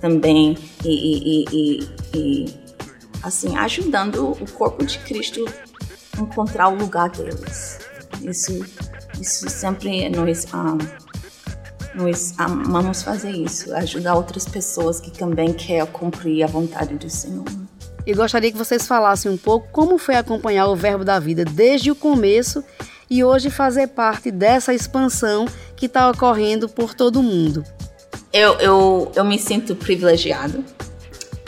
também 0.00 0.56
e, 0.84 1.44
e, 1.50 1.88
e, 2.14 2.54
assim 3.22 3.56
ajudando 3.56 4.30
o 4.30 4.52
corpo 4.52 4.84
de 4.84 4.98
Cristo 5.00 5.44
encontrar 6.18 6.68
o 6.68 6.76
lugar 6.76 7.10
deles. 7.10 7.87
Isso, 8.22 8.64
isso 9.20 9.48
sempre 9.48 10.08
nós 10.08 10.46
um, 10.52 10.78
nós 11.94 12.34
amamos 12.38 13.02
fazer 13.02 13.32
isso, 13.32 13.74
ajudar 13.74 14.14
outras 14.14 14.46
pessoas 14.46 15.00
que 15.00 15.10
também 15.10 15.52
querem 15.52 15.86
cumprir 15.86 16.44
a 16.44 16.46
vontade 16.46 16.94
do 16.94 17.10
Senhor. 17.10 17.44
E 18.06 18.14
gostaria 18.14 18.50
que 18.50 18.56
vocês 18.56 18.86
falassem 18.86 19.30
um 19.30 19.36
pouco 19.36 19.68
como 19.70 19.98
foi 19.98 20.14
acompanhar 20.14 20.66
o 20.68 20.76
Verbo 20.76 21.04
da 21.04 21.18
Vida 21.18 21.44
desde 21.44 21.90
o 21.90 21.94
começo 21.94 22.64
e 23.10 23.24
hoje 23.24 23.50
fazer 23.50 23.88
parte 23.88 24.30
dessa 24.30 24.72
expansão 24.72 25.46
que 25.76 25.86
está 25.86 26.10
ocorrendo 26.10 26.68
por 26.68 26.94
todo 26.94 27.20
o 27.20 27.22
mundo. 27.22 27.64
Eu, 28.32 28.54
eu, 28.60 29.12
eu 29.14 29.24
me 29.24 29.38
sinto 29.38 29.74
privilegiado 29.74 30.64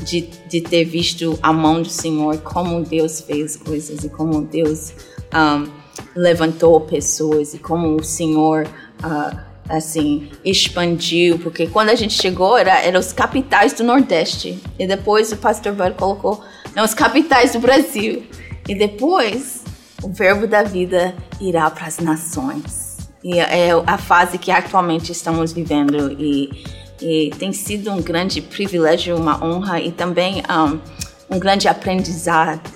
de, 0.02 0.22
de 0.48 0.60
ter 0.60 0.84
visto 0.84 1.38
a 1.42 1.52
mão 1.52 1.82
do 1.82 1.88
Senhor, 1.88 2.38
como 2.38 2.82
Deus 2.82 3.20
fez 3.20 3.56
coisas 3.56 4.04
e 4.04 4.08
como 4.08 4.42
Deus 4.42 4.92
um, 5.34 5.79
levantou 6.14 6.80
pessoas 6.80 7.54
e 7.54 7.58
como 7.58 7.96
o 7.96 8.04
Senhor 8.04 8.66
uh, 9.04 9.38
assim 9.68 10.30
expandiu, 10.44 11.38
porque 11.38 11.66
quando 11.66 11.90
a 11.90 11.94
gente 11.94 12.14
chegou 12.14 12.58
era, 12.58 12.80
era 12.82 12.98
os 12.98 13.12
capitais 13.12 13.72
do 13.72 13.84
Nordeste. 13.84 14.60
E 14.78 14.86
depois 14.86 15.30
o 15.32 15.36
pastor 15.36 15.72
Bud 15.72 15.94
colocou 15.94 16.42
não, 16.74 16.84
os 16.84 16.94
capitais 16.94 17.52
do 17.52 17.60
Brasil. 17.60 18.24
E 18.68 18.74
depois 18.74 19.62
o 20.02 20.08
verbo 20.08 20.46
da 20.46 20.62
vida 20.62 21.14
irá 21.40 21.70
para 21.70 21.86
as 21.86 21.98
nações. 21.98 22.98
E 23.22 23.38
é 23.38 23.70
a 23.86 23.98
fase 23.98 24.38
que 24.38 24.50
atualmente 24.50 25.12
estamos 25.12 25.52
vivendo. 25.52 26.12
E, 26.12 26.64
e 27.00 27.30
tem 27.38 27.52
sido 27.52 27.90
um 27.90 28.00
grande 28.00 28.40
privilégio, 28.40 29.16
uma 29.16 29.44
honra 29.44 29.80
e 29.80 29.92
também 29.92 30.42
um, 30.48 31.36
um 31.36 31.38
grande 31.38 31.68
aprendizado 31.68 32.68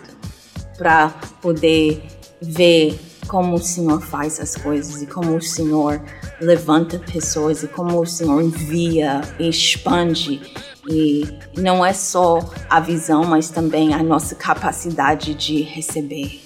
para 0.77 1.09
poder 1.41 2.03
ver 2.41 2.99
como 3.35 3.57
o 3.57 3.59
Senhor 3.59 4.01
faz 4.01 4.39
as 4.39 4.55
coisas 4.55 5.03
e 5.03 5.09
como 5.09 5.37
o 5.37 5.43
Senhor 5.43 6.01
levanta 6.41 7.01
pessoas 7.01 7.65
e 7.65 7.67
como 7.67 8.01
o 8.01 8.07
Senhor 8.07 8.41
envia 8.41 9.23
e 9.41 9.49
expande 9.49 10.41
e 10.89 11.27
não 11.59 11.85
é 11.85 11.93
só 11.93 12.39
a 12.71 12.79
visão, 12.79 13.25
mas 13.25 13.51
também 13.51 13.93
a 13.93 14.05
nossa 14.05 14.37
capacidade 14.37 15.35
de 15.35 15.63
receber 15.63 16.41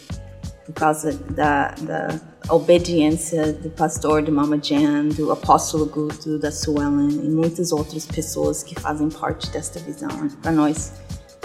por 0.64 0.72
causa 0.72 1.12
da, 1.28 1.74
da 1.82 2.18
obediência 2.48 3.52
do 3.52 3.68
pastor, 3.68 4.22
do 4.22 4.32
Mama 4.32 4.58
Jan, 4.58 5.08
do 5.08 5.30
apóstolo 5.30 5.84
Guto, 5.84 6.38
da 6.38 6.50
Suellen 6.50 7.20
e 7.22 7.28
muitas 7.28 7.70
outras 7.70 8.06
pessoas 8.06 8.62
que 8.62 8.74
fazem 8.80 9.10
parte 9.10 9.50
desta 9.50 9.78
visão. 9.78 10.08
Para 10.40 10.52
nós 10.52 10.90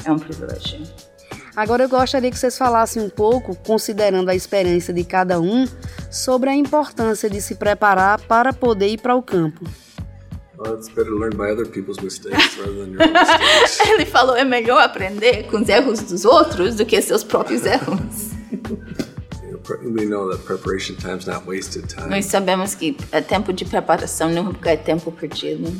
é 0.06 0.10
um 0.10 0.18
privilégio. 0.18 1.12
Agora 1.56 1.84
eu 1.84 1.90
gostaria 1.90 2.32
que 2.32 2.38
vocês 2.38 2.58
falassem 2.58 3.02
um 3.02 3.10
pouco, 3.10 3.56
considerando 3.56 4.30
a 4.30 4.36
experiência 4.36 4.94
de 4.94 5.04
cada 5.04 5.40
um, 5.40 5.66
sobre 6.12 6.50
a 6.50 6.56
importância 6.56 7.30
de 7.30 7.42
se 7.42 7.56
preparar 7.56 8.20
para 8.22 8.52
poder 8.52 8.88
ir 8.88 9.00
para 9.00 9.16
o 9.16 9.22
campo. 9.22 9.64
Ele 13.90 14.06
falou 14.06 14.36
é 14.36 14.44
melhor 14.44 14.82
aprender 14.82 15.48
com 15.48 15.62
os 15.62 15.70
erros 15.70 16.02
dos 16.02 16.26
outros 16.26 16.76
do 16.76 16.86
que 16.86 17.02
seus 17.02 17.24
próprios 17.24 17.66
erros. 17.66 18.34
we 19.82 20.06
know 20.06 20.30
that 20.30 20.44
preparation 20.46 20.96
time's 20.96 21.26
not 21.26 21.48
wasted 21.48 21.88
time. 21.88 22.10
Nós 22.10 22.26
sabemos 22.26 22.76
que 22.76 22.98
é 23.12 23.22
tempo 23.22 23.54
de 23.54 23.66
preparação 23.66 24.30
nunca 24.30 24.72
é 24.72 24.78
tempo 24.78 25.12
perdido. 25.12 25.72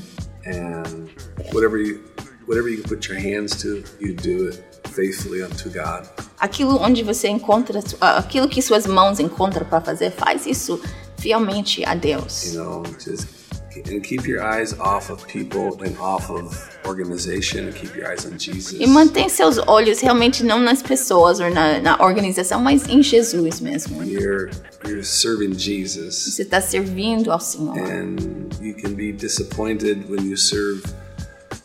And 0.46 1.08
whatever 1.54 1.78
you 1.78 2.02
whatever 2.48 2.70
you 2.70 2.84
put 2.84 3.10
your 3.10 3.20
hands 3.20 3.56
to, 3.62 3.84
you 4.00 4.14
do 4.14 4.50
it 4.50 4.73
faithfully 4.94 5.42
unto 5.44 5.70
God. 5.70 6.08
Aquilo 6.40 6.78
onde 6.82 7.04
você 7.04 7.28
encontra 7.28 7.80
aquilo 8.00 8.48
que 8.48 8.62
suas 8.62 8.86
mãos 8.86 9.20
encontram 9.20 9.66
para 9.66 9.82
fazer, 9.82 10.12
faz 10.12 10.46
isso 10.46 10.80
fielmente 11.18 11.84
a 11.86 11.96
Deus. 11.96 12.54
You 12.54 12.64
know, 12.64 12.84
just 13.00 13.44
and 13.90 14.04
keep 14.04 14.28
your 14.28 14.44
eyes 14.44 14.74
off 14.80 15.10
of 15.10 15.26
people 15.28 15.82
and 15.84 15.98
off 16.00 16.30
of 16.30 16.56
organization 16.86 17.68
and 17.68 17.76
keep 17.76 17.96
your 17.96 18.08
eyes 18.08 18.26
on 18.26 18.38
Jesus. 18.38 18.80
E 18.80 18.88
mantém 18.88 19.28
seus 19.30 19.58
olhos 19.58 20.00
realmente 20.00 20.44
não 20.44 20.60
nas 20.60 20.82
pessoas 20.82 21.40
ou 21.40 21.50
na, 21.50 21.80
na 21.80 22.02
organização, 22.02 22.62
mas 22.62 22.88
em 22.88 23.02
Jesus 23.02 23.60
mesmo. 23.60 24.04
You're 24.04 24.52
you're 24.86 25.04
serving 25.04 25.58
Jesus. 25.58 26.16
Você 26.16 26.44
está 26.44 26.62
servindo 26.62 27.32
ao 27.32 27.40
Senhor. 27.40 27.78
And 27.78 28.16
you 28.62 28.76
can 28.76 28.94
be 28.94 29.12
disappointed 29.12 30.10
when 30.10 30.28
you 30.28 30.38
serve 30.38 30.84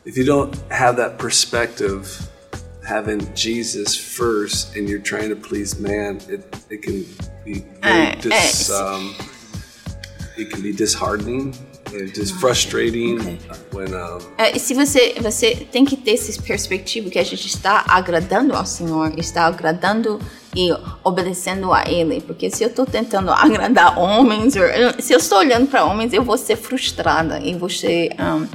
if 0.04 0.16
you 0.16 0.25
don't 0.25 0.56
have 0.70 0.97
that 0.97 1.16
perspective 1.18 2.27
having 2.88 3.21
Jesus 3.35 3.95
first 3.95 4.75
and 4.75 4.88
you're 4.88 4.99
trying 4.99 5.28
to 5.28 5.37
please 5.37 5.78
man, 5.78 6.21
it, 6.28 6.40
it 6.71 6.83
can 6.83 7.04
be 7.45 7.64
very 7.83 8.16
dis, 8.16 8.71
um, 8.71 9.14
it 10.38 10.50
can 10.50 10.62
be 10.62 10.73
disheartening 10.73 11.54
just 12.14 12.35
frustrating 12.37 13.21
okay. 13.21 13.38
when, 13.73 13.95
um... 13.95 14.21
é, 14.37 14.59
se 14.59 14.75
você 14.75 15.14
você 15.21 15.54
tem 15.71 15.85
que 15.85 15.97
ter 15.97 16.14
essa 16.14 16.40
perspectiva 16.42 17.11
que 17.11 17.18
a 17.18 17.25
gente 17.25 17.47
está 17.47 17.85
agradando 17.88 18.54
ao 18.54 18.66
Senhor, 18.66 19.12
está 19.18 19.47
agradando 19.47 20.18
e 20.54 20.71
obedecendo 21.04 21.73
a 21.73 21.88
Ele, 21.88 22.21
porque 22.21 22.50
se 22.50 22.64
eu 22.64 22.68
estou 22.68 22.87
tentando 22.87 23.30
agradar 23.30 23.99
homens, 23.99 24.54
se 25.00 25.12
eu 25.12 25.18
estou 25.18 25.38
olhando 25.38 25.66
para 25.68 25.85
homens, 25.85 26.12
eu 26.12 26.23
vou 26.23 26.38
ser 26.38 26.57
frustrada 26.57 27.38
e 27.40 27.54
vou 27.54 27.68
ser 27.68 28.11
um, 28.18 28.47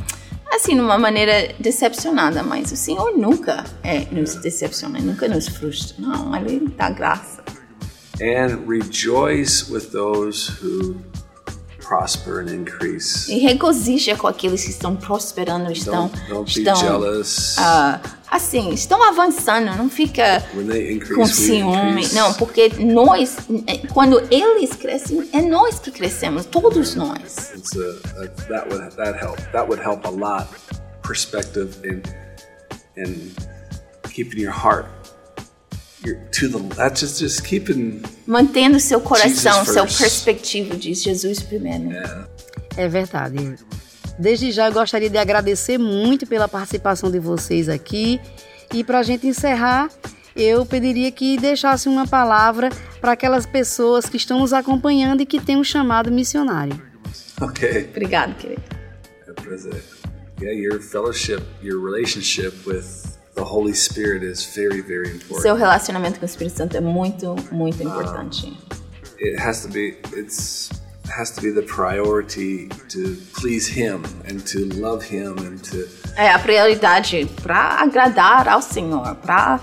assim 0.55 0.75
numa 0.75 0.97
maneira 0.97 1.53
decepcionada, 1.59 2.43
mas 2.43 2.71
o 2.71 2.75
Senhor 2.75 3.17
nunca 3.17 3.63
é, 3.83 4.05
nos 4.11 4.35
decepciona, 4.35 4.99
nunca 4.99 5.27
nos 5.27 5.47
frustra, 5.47 5.95
não, 5.99 6.35
Ele 6.35 6.67
dá 6.77 6.89
graça. 6.89 7.43
And 8.21 8.67
rejoice 8.67 9.71
with 9.71 9.91
those 9.91 10.51
who 10.61 10.95
prosper 11.93 12.39
and 12.39 12.51
increase. 12.51 13.31
E 13.31 13.37
regozija 13.37 14.15
com 14.15 14.27
aqueles 14.27 14.63
que 14.63 14.71
estão 14.71 14.95
prosperando, 14.95 15.71
estão, 15.71 16.07
don't, 16.07 16.29
don't 16.29 16.59
estão, 16.59 16.75
jealous. 16.75 17.55
Uh, 17.57 18.09
assim, 18.31 18.73
estão 18.73 19.07
avançando, 19.07 19.75
não 19.77 19.89
fica 19.89 20.43
increase, 20.55 21.13
com 21.13 21.25
ciúme, 21.27 22.07
não, 22.13 22.33
porque 22.33 22.69
nós, 22.79 23.37
quando 23.93 24.19
eles 24.31 24.71
crescem, 24.71 25.29
é 25.31 25.41
nós 25.41 25.79
que 25.79 25.91
crescemos, 25.91 26.45
todos 26.45 26.95
nós. 26.95 27.53
A, 27.53 28.23
a, 28.23 28.27
that 28.47 28.69
would 28.69 28.95
that 28.95 29.23
help. 29.23 29.37
That 29.51 29.67
would 29.67 29.81
help 29.81 30.05
a 30.05 30.09
lot. 30.09 30.47
Perspective 31.03 31.75
in 31.83 32.01
in 32.95 33.31
keeping 34.13 34.39
your 34.39 34.53
heart 34.53 34.87
mantendo 38.25 38.79
seu 38.79 38.99
coração, 38.99 39.65
seu 39.65 39.85
perspectivo 39.85 40.75
de 40.75 40.93
Jesus 40.93 41.39
primeiro. 41.41 41.89
Yeah. 41.89 42.27
É 42.75 42.87
verdade. 42.87 43.55
Desde 44.19 44.51
já 44.51 44.67
eu 44.67 44.73
gostaria 44.73 45.09
de 45.09 45.17
agradecer 45.17 45.77
muito 45.77 46.27
pela 46.27 46.47
participação 46.47 47.09
de 47.09 47.19
vocês 47.19 47.67
aqui 47.69 48.19
e 48.73 48.83
para 48.83 48.99
a 48.99 49.03
gente 49.03 49.27
encerrar, 49.27 49.89
eu 50.35 50.65
pediria 50.65 51.11
que 51.11 51.37
deixasse 51.37 51.87
uma 51.87 52.07
palavra 52.07 52.69
para 52.99 53.13
aquelas 53.13 53.45
pessoas 53.45 54.07
que 54.07 54.17
estão 54.17 54.39
nos 54.39 54.53
acompanhando 54.53 55.21
e 55.21 55.25
que 55.25 55.39
têm 55.39 55.57
um 55.57 55.63
chamado 55.63 56.11
missionário. 56.11 56.81
Ok. 57.41 57.89
Obrigado, 57.91 58.35
querido. 58.35 58.61
É 59.27 59.31
prazer. 59.33 59.83
Yeah, 60.41 60.59
your 60.59 60.81
fellowship, 60.81 61.41
your 61.61 61.81
relationship 61.83 62.53
with 62.65 63.02
the 63.35 63.43
Holy 63.43 63.73
Spirit 63.73 64.23
is 64.23 64.45
very, 64.55 64.81
very 64.81 65.09
important. 65.09 65.41
Seu 65.41 65.55
relacionamento 65.55 66.19
com 66.19 66.25
o 66.25 66.29
Espírito 66.29 66.57
Santo 66.57 66.77
é 66.77 66.81
muito, 66.81 67.35
muito 67.51 67.81
importante. 67.81 68.47
Um, 68.47 68.57
it 69.19 69.39
has 69.39 69.61
to 69.61 69.69
be 69.69 69.97
it's 70.13 70.69
has 71.09 71.31
to 71.31 71.41
be 71.41 71.51
the 71.51 71.63
priority 71.63 72.69
to 72.89 73.17
please 73.39 73.67
him 73.67 74.03
and 74.27 74.39
to 74.45 74.65
love 74.79 75.03
him 75.03 75.37
and 75.39 75.57
to 75.63 75.87
É 76.15 76.31
a 76.31 76.39
prioridade 76.39 77.27
para 77.41 77.81
agradar 77.81 78.47
ao 78.47 78.61
Senhor, 78.61 79.15
para 79.15 79.59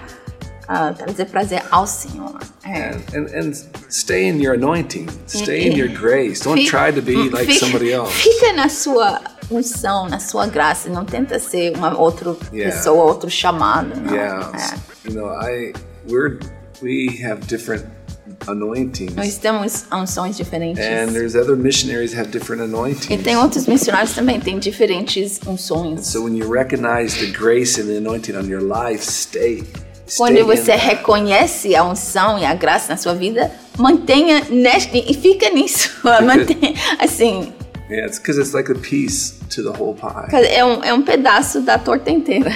uh, 0.68 0.94
trazer 0.94 1.26
prazer 1.26 1.62
ao 1.70 1.86
Senhor. 1.86 2.38
É. 2.64 2.90
And, 2.90 3.02
and, 3.14 3.26
and 3.34 3.54
stay 3.88 4.28
in 4.28 4.40
your 4.40 4.54
anointing, 4.54 5.08
stay 5.26 5.68
in 5.68 5.76
your 5.76 5.88
grace. 5.88 6.40
Don't 6.40 6.66
try 6.66 6.92
to 6.92 7.00
be 7.00 7.30
like 7.30 7.52
somebody 7.52 7.92
else. 7.92 8.12
Fica 8.12 8.52
na 8.52 8.68
sua 8.68 9.20
unção, 9.50 10.08
na 10.08 10.20
sua 10.20 10.46
graça. 10.46 10.88
Não 10.88 11.04
tenta 11.04 11.38
ser 11.38 11.76
uma 11.76 11.98
outra 11.98 12.36
Yeah. 12.52 12.76
pessoa, 12.76 13.04
outro 13.04 13.30
chamado. 13.30 13.98
Não. 14.00 14.14
Yeah. 14.14 14.52
É. 14.56 15.08
you 15.08 15.14
know, 15.14 15.28
I 15.40 15.72
we're 16.08 16.38
we 16.82 17.22
have 17.24 17.46
different 17.46 17.84
anointings. 18.46 19.14
Nós 19.14 19.36
temos 19.38 19.84
unções 19.92 20.36
diferentes. 20.36 20.84
And 20.84 21.12
there's 21.12 21.34
other 21.34 21.56
missionaries 21.56 22.14
have 22.16 22.30
different 22.30 22.62
anointings. 22.62 23.10
E 23.10 23.18
tem 23.18 23.36
outros 23.36 23.66
missionários 23.66 24.14
também 24.14 24.40
têm 24.40 24.58
diferentes 24.58 25.40
unções. 25.46 26.06
So 26.06 26.24
when 26.24 26.36
you 26.36 26.50
recognize 26.50 27.18
the 27.18 27.30
grace 27.36 27.80
and 27.80 27.86
the 27.86 27.98
anointing 27.98 28.36
on 28.36 28.48
your 28.48 28.62
life, 28.62 29.04
stay. 29.04 29.64
Quando 30.16 30.44
você 30.44 30.74
reconhece 30.74 31.76
a 31.76 31.84
unção 31.84 32.38
e 32.38 32.44
a 32.44 32.52
graça 32.52 32.92
na 32.92 32.96
sua 32.96 33.14
vida, 33.14 33.50
mantenha 33.78 34.44
neste 34.50 34.98
e 34.98 35.14
fica 35.14 35.48
nisso. 35.50 35.90
Mantenha, 36.02 36.74
assim. 36.98 37.52
Yeah, 37.90 38.06
it's 38.06 38.18
because 38.18 38.38
it's 38.38 38.54
like 38.54 38.68
a 38.68 38.78
piece 38.78 39.32
to 39.50 39.62
the 39.62 39.72
whole 39.72 39.94
pie. 39.94 40.28
É 40.32 40.64
um, 40.64 40.84
é 40.84 40.94
um 40.94 41.02
pedaço 41.02 41.60
da 41.60 41.76
torta 41.76 42.10
inteira. 42.10 42.52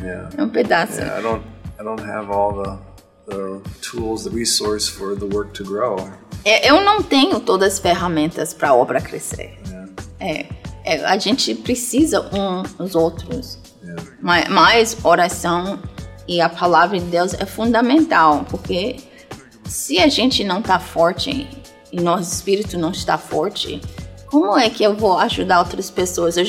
Yeah. 0.00 0.30
É 0.36 0.42
um 0.42 0.48
pedaço. 0.48 0.98
Yeah, 0.98 1.18
I 1.18 1.22
don't 1.22 1.44
I 1.78 1.84
don't 1.84 2.02
have 2.02 2.30
all 2.30 2.62
the 2.62 2.90
the 3.26 3.60
tools, 3.82 4.24
the 4.24 4.30
resource 4.30 4.88
for 4.88 5.14
the 5.14 5.26
work 5.26 5.52
to 5.52 5.64
grow. 5.64 5.96
É, 6.44 6.70
eu 6.70 6.80
não 6.80 7.02
tenho 7.02 7.38
todas 7.40 7.74
as 7.74 7.78
ferramentas 7.78 8.54
para 8.54 8.70
a 8.70 8.74
obra 8.74 9.00
crescer. 9.00 9.58
Yeah. 9.66 9.88
É, 10.18 10.46
é, 10.84 11.04
a 11.04 11.18
gente 11.18 11.54
precisa 11.54 12.22
um 12.34 12.62
dos 12.62 12.94
outros. 12.94 13.58
Yeah. 13.82 14.02
Mas, 14.20 14.48
mas 14.48 14.96
oração 15.04 15.78
e 16.26 16.40
a 16.40 16.48
palavra 16.48 16.98
de 16.98 17.06
Deus 17.06 17.34
é 17.34 17.44
fundamental, 17.44 18.46
porque 18.48 18.96
se 19.64 19.98
a 19.98 20.08
gente 20.08 20.42
não 20.44 20.60
está 20.60 20.78
forte 20.78 21.46
e 21.92 22.00
nosso 22.00 22.32
espírito 22.32 22.78
não 22.78 22.90
está 22.90 23.18
forte, 23.18 23.80
como 24.30 24.56
é 24.56 24.70
que 24.70 24.84
eu 24.84 24.94
vou 24.94 25.18
ajudar 25.18 25.58
outras 25.58 25.90
pessoas? 25.90 26.36
Eu, 26.36 26.46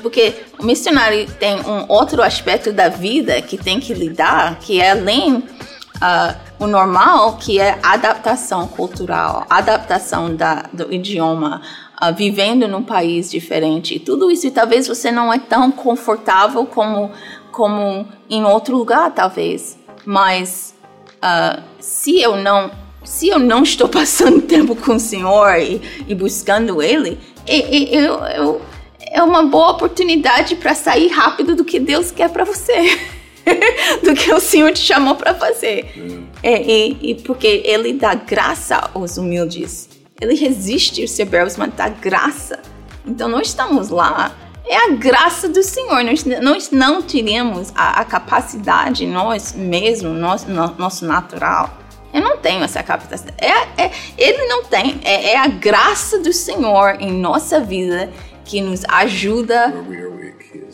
porque 0.00 0.34
o 0.58 0.64
missionário 0.64 1.26
tem 1.32 1.56
um 1.60 1.84
outro 1.88 2.22
aspecto 2.22 2.72
da 2.72 2.88
vida 2.88 3.42
que 3.42 3.58
tem 3.58 3.80
que 3.80 3.92
lidar, 3.92 4.60
que 4.60 4.80
é 4.80 4.92
além 4.92 5.34
uh, 5.36 6.36
o 6.58 6.68
normal, 6.68 7.36
que 7.36 7.60
é 7.60 7.78
adaptação 7.82 8.68
cultural, 8.68 9.44
adaptação 9.50 10.34
da, 10.36 10.66
do 10.72 10.92
idioma, 10.92 11.62
uh, 12.00 12.14
vivendo 12.14 12.68
num 12.68 12.82
país 12.82 13.28
diferente. 13.28 13.98
Tudo 13.98 14.30
isso, 14.30 14.46
e 14.46 14.50
talvez 14.52 14.86
você 14.86 15.10
não 15.10 15.32
é 15.32 15.38
tão 15.40 15.72
confortável 15.72 16.64
como, 16.64 17.10
como 17.50 18.06
em 18.30 18.44
outro 18.44 18.76
lugar, 18.76 19.10
talvez. 19.10 19.76
Mas 20.04 20.76
uh, 21.16 21.60
se 21.80 22.20
eu 22.20 22.36
não 22.36 22.70
se 23.06 23.28
eu 23.28 23.38
não 23.38 23.62
estou 23.62 23.88
passando 23.88 24.42
tempo 24.46 24.76
com 24.76 24.96
o 24.96 25.00
Senhor 25.00 25.58
e, 25.58 25.80
e 26.06 26.14
buscando 26.14 26.82
Ele, 26.82 27.18
eu, 27.46 28.14
eu, 28.24 28.62
é 29.00 29.22
uma 29.22 29.44
boa 29.44 29.70
oportunidade 29.70 30.56
para 30.56 30.74
sair 30.74 31.08
rápido 31.08 31.54
do 31.54 31.64
que 31.64 31.78
Deus 31.78 32.10
quer 32.10 32.28
para 32.28 32.44
você, 32.44 32.98
do 34.02 34.12
que 34.14 34.32
o 34.34 34.40
Senhor 34.40 34.72
te 34.72 34.80
chamou 34.80 35.14
para 35.14 35.32
fazer. 35.32 35.94
É, 36.42 36.60
e, 36.60 36.98
e, 37.00 37.14
porque 37.14 37.62
Ele 37.64 37.92
dá 37.92 38.14
graça 38.14 38.90
aos 38.92 39.16
humildes, 39.16 39.88
Ele 40.20 40.34
resiste 40.34 41.04
os 41.04 41.12
soberbos, 41.12 41.56
mas 41.56 41.72
dá 41.74 41.88
graça. 41.88 42.60
Então 43.06 43.28
nós 43.28 43.46
estamos 43.46 43.88
lá 43.88 44.36
é 44.68 44.76
a 44.76 44.88
graça 44.96 45.48
do 45.48 45.62
Senhor. 45.62 46.02
Nós, 46.02 46.24
nós 46.24 46.70
não 46.72 47.00
teríamos 47.00 47.72
a, 47.72 48.00
a 48.00 48.04
capacidade, 48.04 49.06
nós 49.06 49.54
mesmos, 49.54 50.18
nosso, 50.18 50.50
no, 50.50 50.74
nosso 50.76 51.06
natural, 51.06 51.85
eu 52.12 52.20
não 52.20 52.38
tenho 52.38 52.64
essa 52.64 52.82
capacidade. 52.82 53.34
É, 53.38 53.84
é, 53.84 53.90
ele 54.16 54.46
não 54.46 54.64
tem. 54.64 55.00
É, 55.02 55.32
é, 55.32 55.36
a 55.36 55.48
graça 55.48 56.18
do 56.18 56.32
Senhor 56.32 56.96
em 57.00 57.12
nossa 57.12 57.60
vida 57.60 58.10
que 58.44 58.60
nos 58.60 58.84
ajuda 58.84 59.74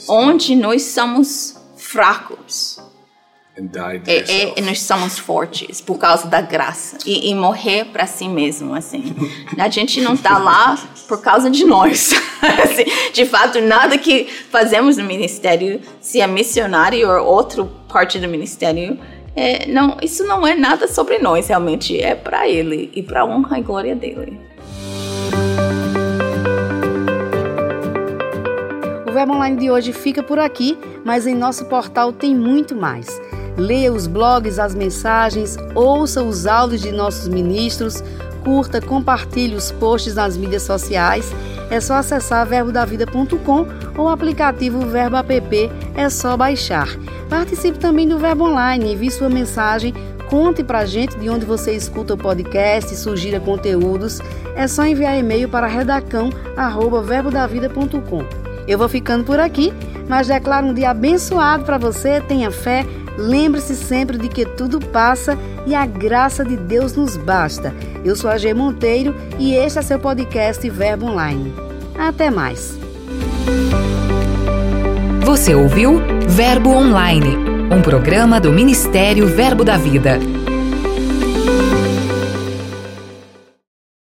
onde 0.09 0.55
nós 0.55 0.83
somos 0.83 1.57
fracos. 1.77 2.81
É, 4.07 4.59
é, 4.59 4.61
nós 4.62 4.81
somos 4.81 5.19
fortes 5.19 5.79
por 5.79 5.99
causa 5.99 6.27
da 6.27 6.41
graça 6.41 6.97
e, 7.05 7.29
e 7.31 7.35
morrer 7.35 7.85
para 7.85 8.07
si 8.07 8.27
mesmo 8.27 8.75
assim 8.75 9.14
a 9.59 9.68
gente 9.68 10.01
não 10.01 10.14
está 10.14 10.38
lá 10.38 10.79
por 11.07 11.21
causa 11.21 11.51
de 11.51 11.62
nós 11.62 12.12
assim, 12.64 12.85
de 13.12 13.27
fato 13.27 13.61
nada 13.61 13.99
que 13.99 14.25
fazemos 14.51 14.97
no 14.97 15.05
ministério 15.05 15.83
se 16.01 16.23
é 16.23 16.27
missionário 16.27 17.07
ou 17.07 17.27
outra 17.27 17.62
parte 17.92 18.18
do 18.18 18.27
ministério 18.27 18.99
é, 19.35 19.66
não, 19.66 19.97
isso 20.03 20.25
não 20.25 20.47
é 20.47 20.55
nada 20.55 20.87
sobre 20.87 21.18
nós, 21.18 21.49
realmente 21.49 21.99
é 22.01 22.14
para 22.14 22.47
Ele 22.49 22.90
e 22.95 23.03
para 23.03 23.23
a 23.23 23.25
honra 23.25 23.59
e 23.59 23.62
glória 23.62 23.97
dele. 23.97 24.38
O 29.07 29.12
Verbo 29.12 29.35
Online 29.35 29.57
de 29.57 29.71
hoje 29.71 29.92
fica 29.92 30.23
por 30.23 30.38
aqui, 30.38 30.79
mas 31.05 31.27
em 31.27 31.35
nosso 31.35 31.64
portal 31.66 32.12
tem 32.12 32.35
muito 32.35 32.75
mais. 32.75 33.21
Leia 33.57 33.92
os 33.92 34.07
blogs, 34.07 34.59
as 34.59 34.75
mensagens, 34.75 35.57
ouça 35.75 36.23
os 36.23 36.47
áudios 36.47 36.81
de 36.81 36.90
nossos 36.90 37.29
ministros, 37.29 38.03
curta, 38.44 38.81
compartilhe 38.81 39.55
os 39.55 39.70
posts 39.72 40.14
nas 40.14 40.37
mídias 40.37 40.62
sociais. 40.62 41.33
É 41.70 41.81
só 41.81 41.94
acessar 41.94 42.46
verbodavida.com 42.46 43.66
ou 43.96 44.07
o 44.07 44.09
aplicativo 44.09 44.87
Verbo 44.87 45.16
App, 45.16 45.70
é 45.94 46.09
só 46.09 46.37
baixar. 46.37 46.88
Participe 47.31 47.78
também 47.78 48.07
do 48.07 48.18
Verbo 48.18 48.44
Online, 48.44 48.92
envie 48.92 49.11
sua 49.11 49.31
mensagem, 49.31 49.94
conte 50.28 50.62
pra 50.62 50.85
gente 50.85 51.18
de 51.18 51.31
onde 51.31 51.46
você 51.46 51.72
escuta 51.72 52.12
o 52.14 52.18
podcast, 52.18 52.94
sugira 52.96 53.40
conteúdos. 53.40 54.20
É 54.55 54.68
só 54.68 54.85
enviar 54.85 55.18
e-mail 55.18 55.48
para 55.48 55.66
redacão@verbodavida.com. 55.66 58.42
Eu 58.66 58.78
vou 58.78 58.88
ficando 58.88 59.24
por 59.24 59.40
aqui, 59.40 59.72
mas 60.09 60.28
declaro 60.28 60.68
um 60.68 60.74
dia 60.74 60.90
abençoado 60.90 61.64
para 61.64 61.78
você. 61.78 62.20
Tenha 62.20 62.50
fé, 62.50 62.85
lembre-se 63.16 63.74
sempre 63.74 64.18
de 64.18 64.28
que 64.28 64.44
tudo 64.44 64.78
passa 64.78 65.38
e 65.66 65.74
a 65.74 65.87
graça 65.87 66.44
de 66.44 66.57
Deus 66.57 66.94
nos 66.94 67.16
basta. 67.16 67.74
Eu 68.05 68.17
sou 68.17 68.29
a 68.29 68.37
G 68.37 68.53
Monteiro 68.53 69.15
e 69.38 69.55
este 69.55 69.79
é 69.79 69.83
seu 69.83 69.99
podcast 69.99 70.69
Verbo 70.69 71.07
Online. 71.07 71.53
Até 71.97 72.31
mais. 72.31 72.77
Você 75.25 75.55
ouviu 75.55 76.01
Verbo 76.29 76.71
Online, 76.71 77.37
um 77.73 77.81
programa 77.81 78.41
do 78.41 78.53
Ministério 78.53 79.29
Verbo 79.29 79.65
da 79.65 79.77
Vida. 79.77 80.19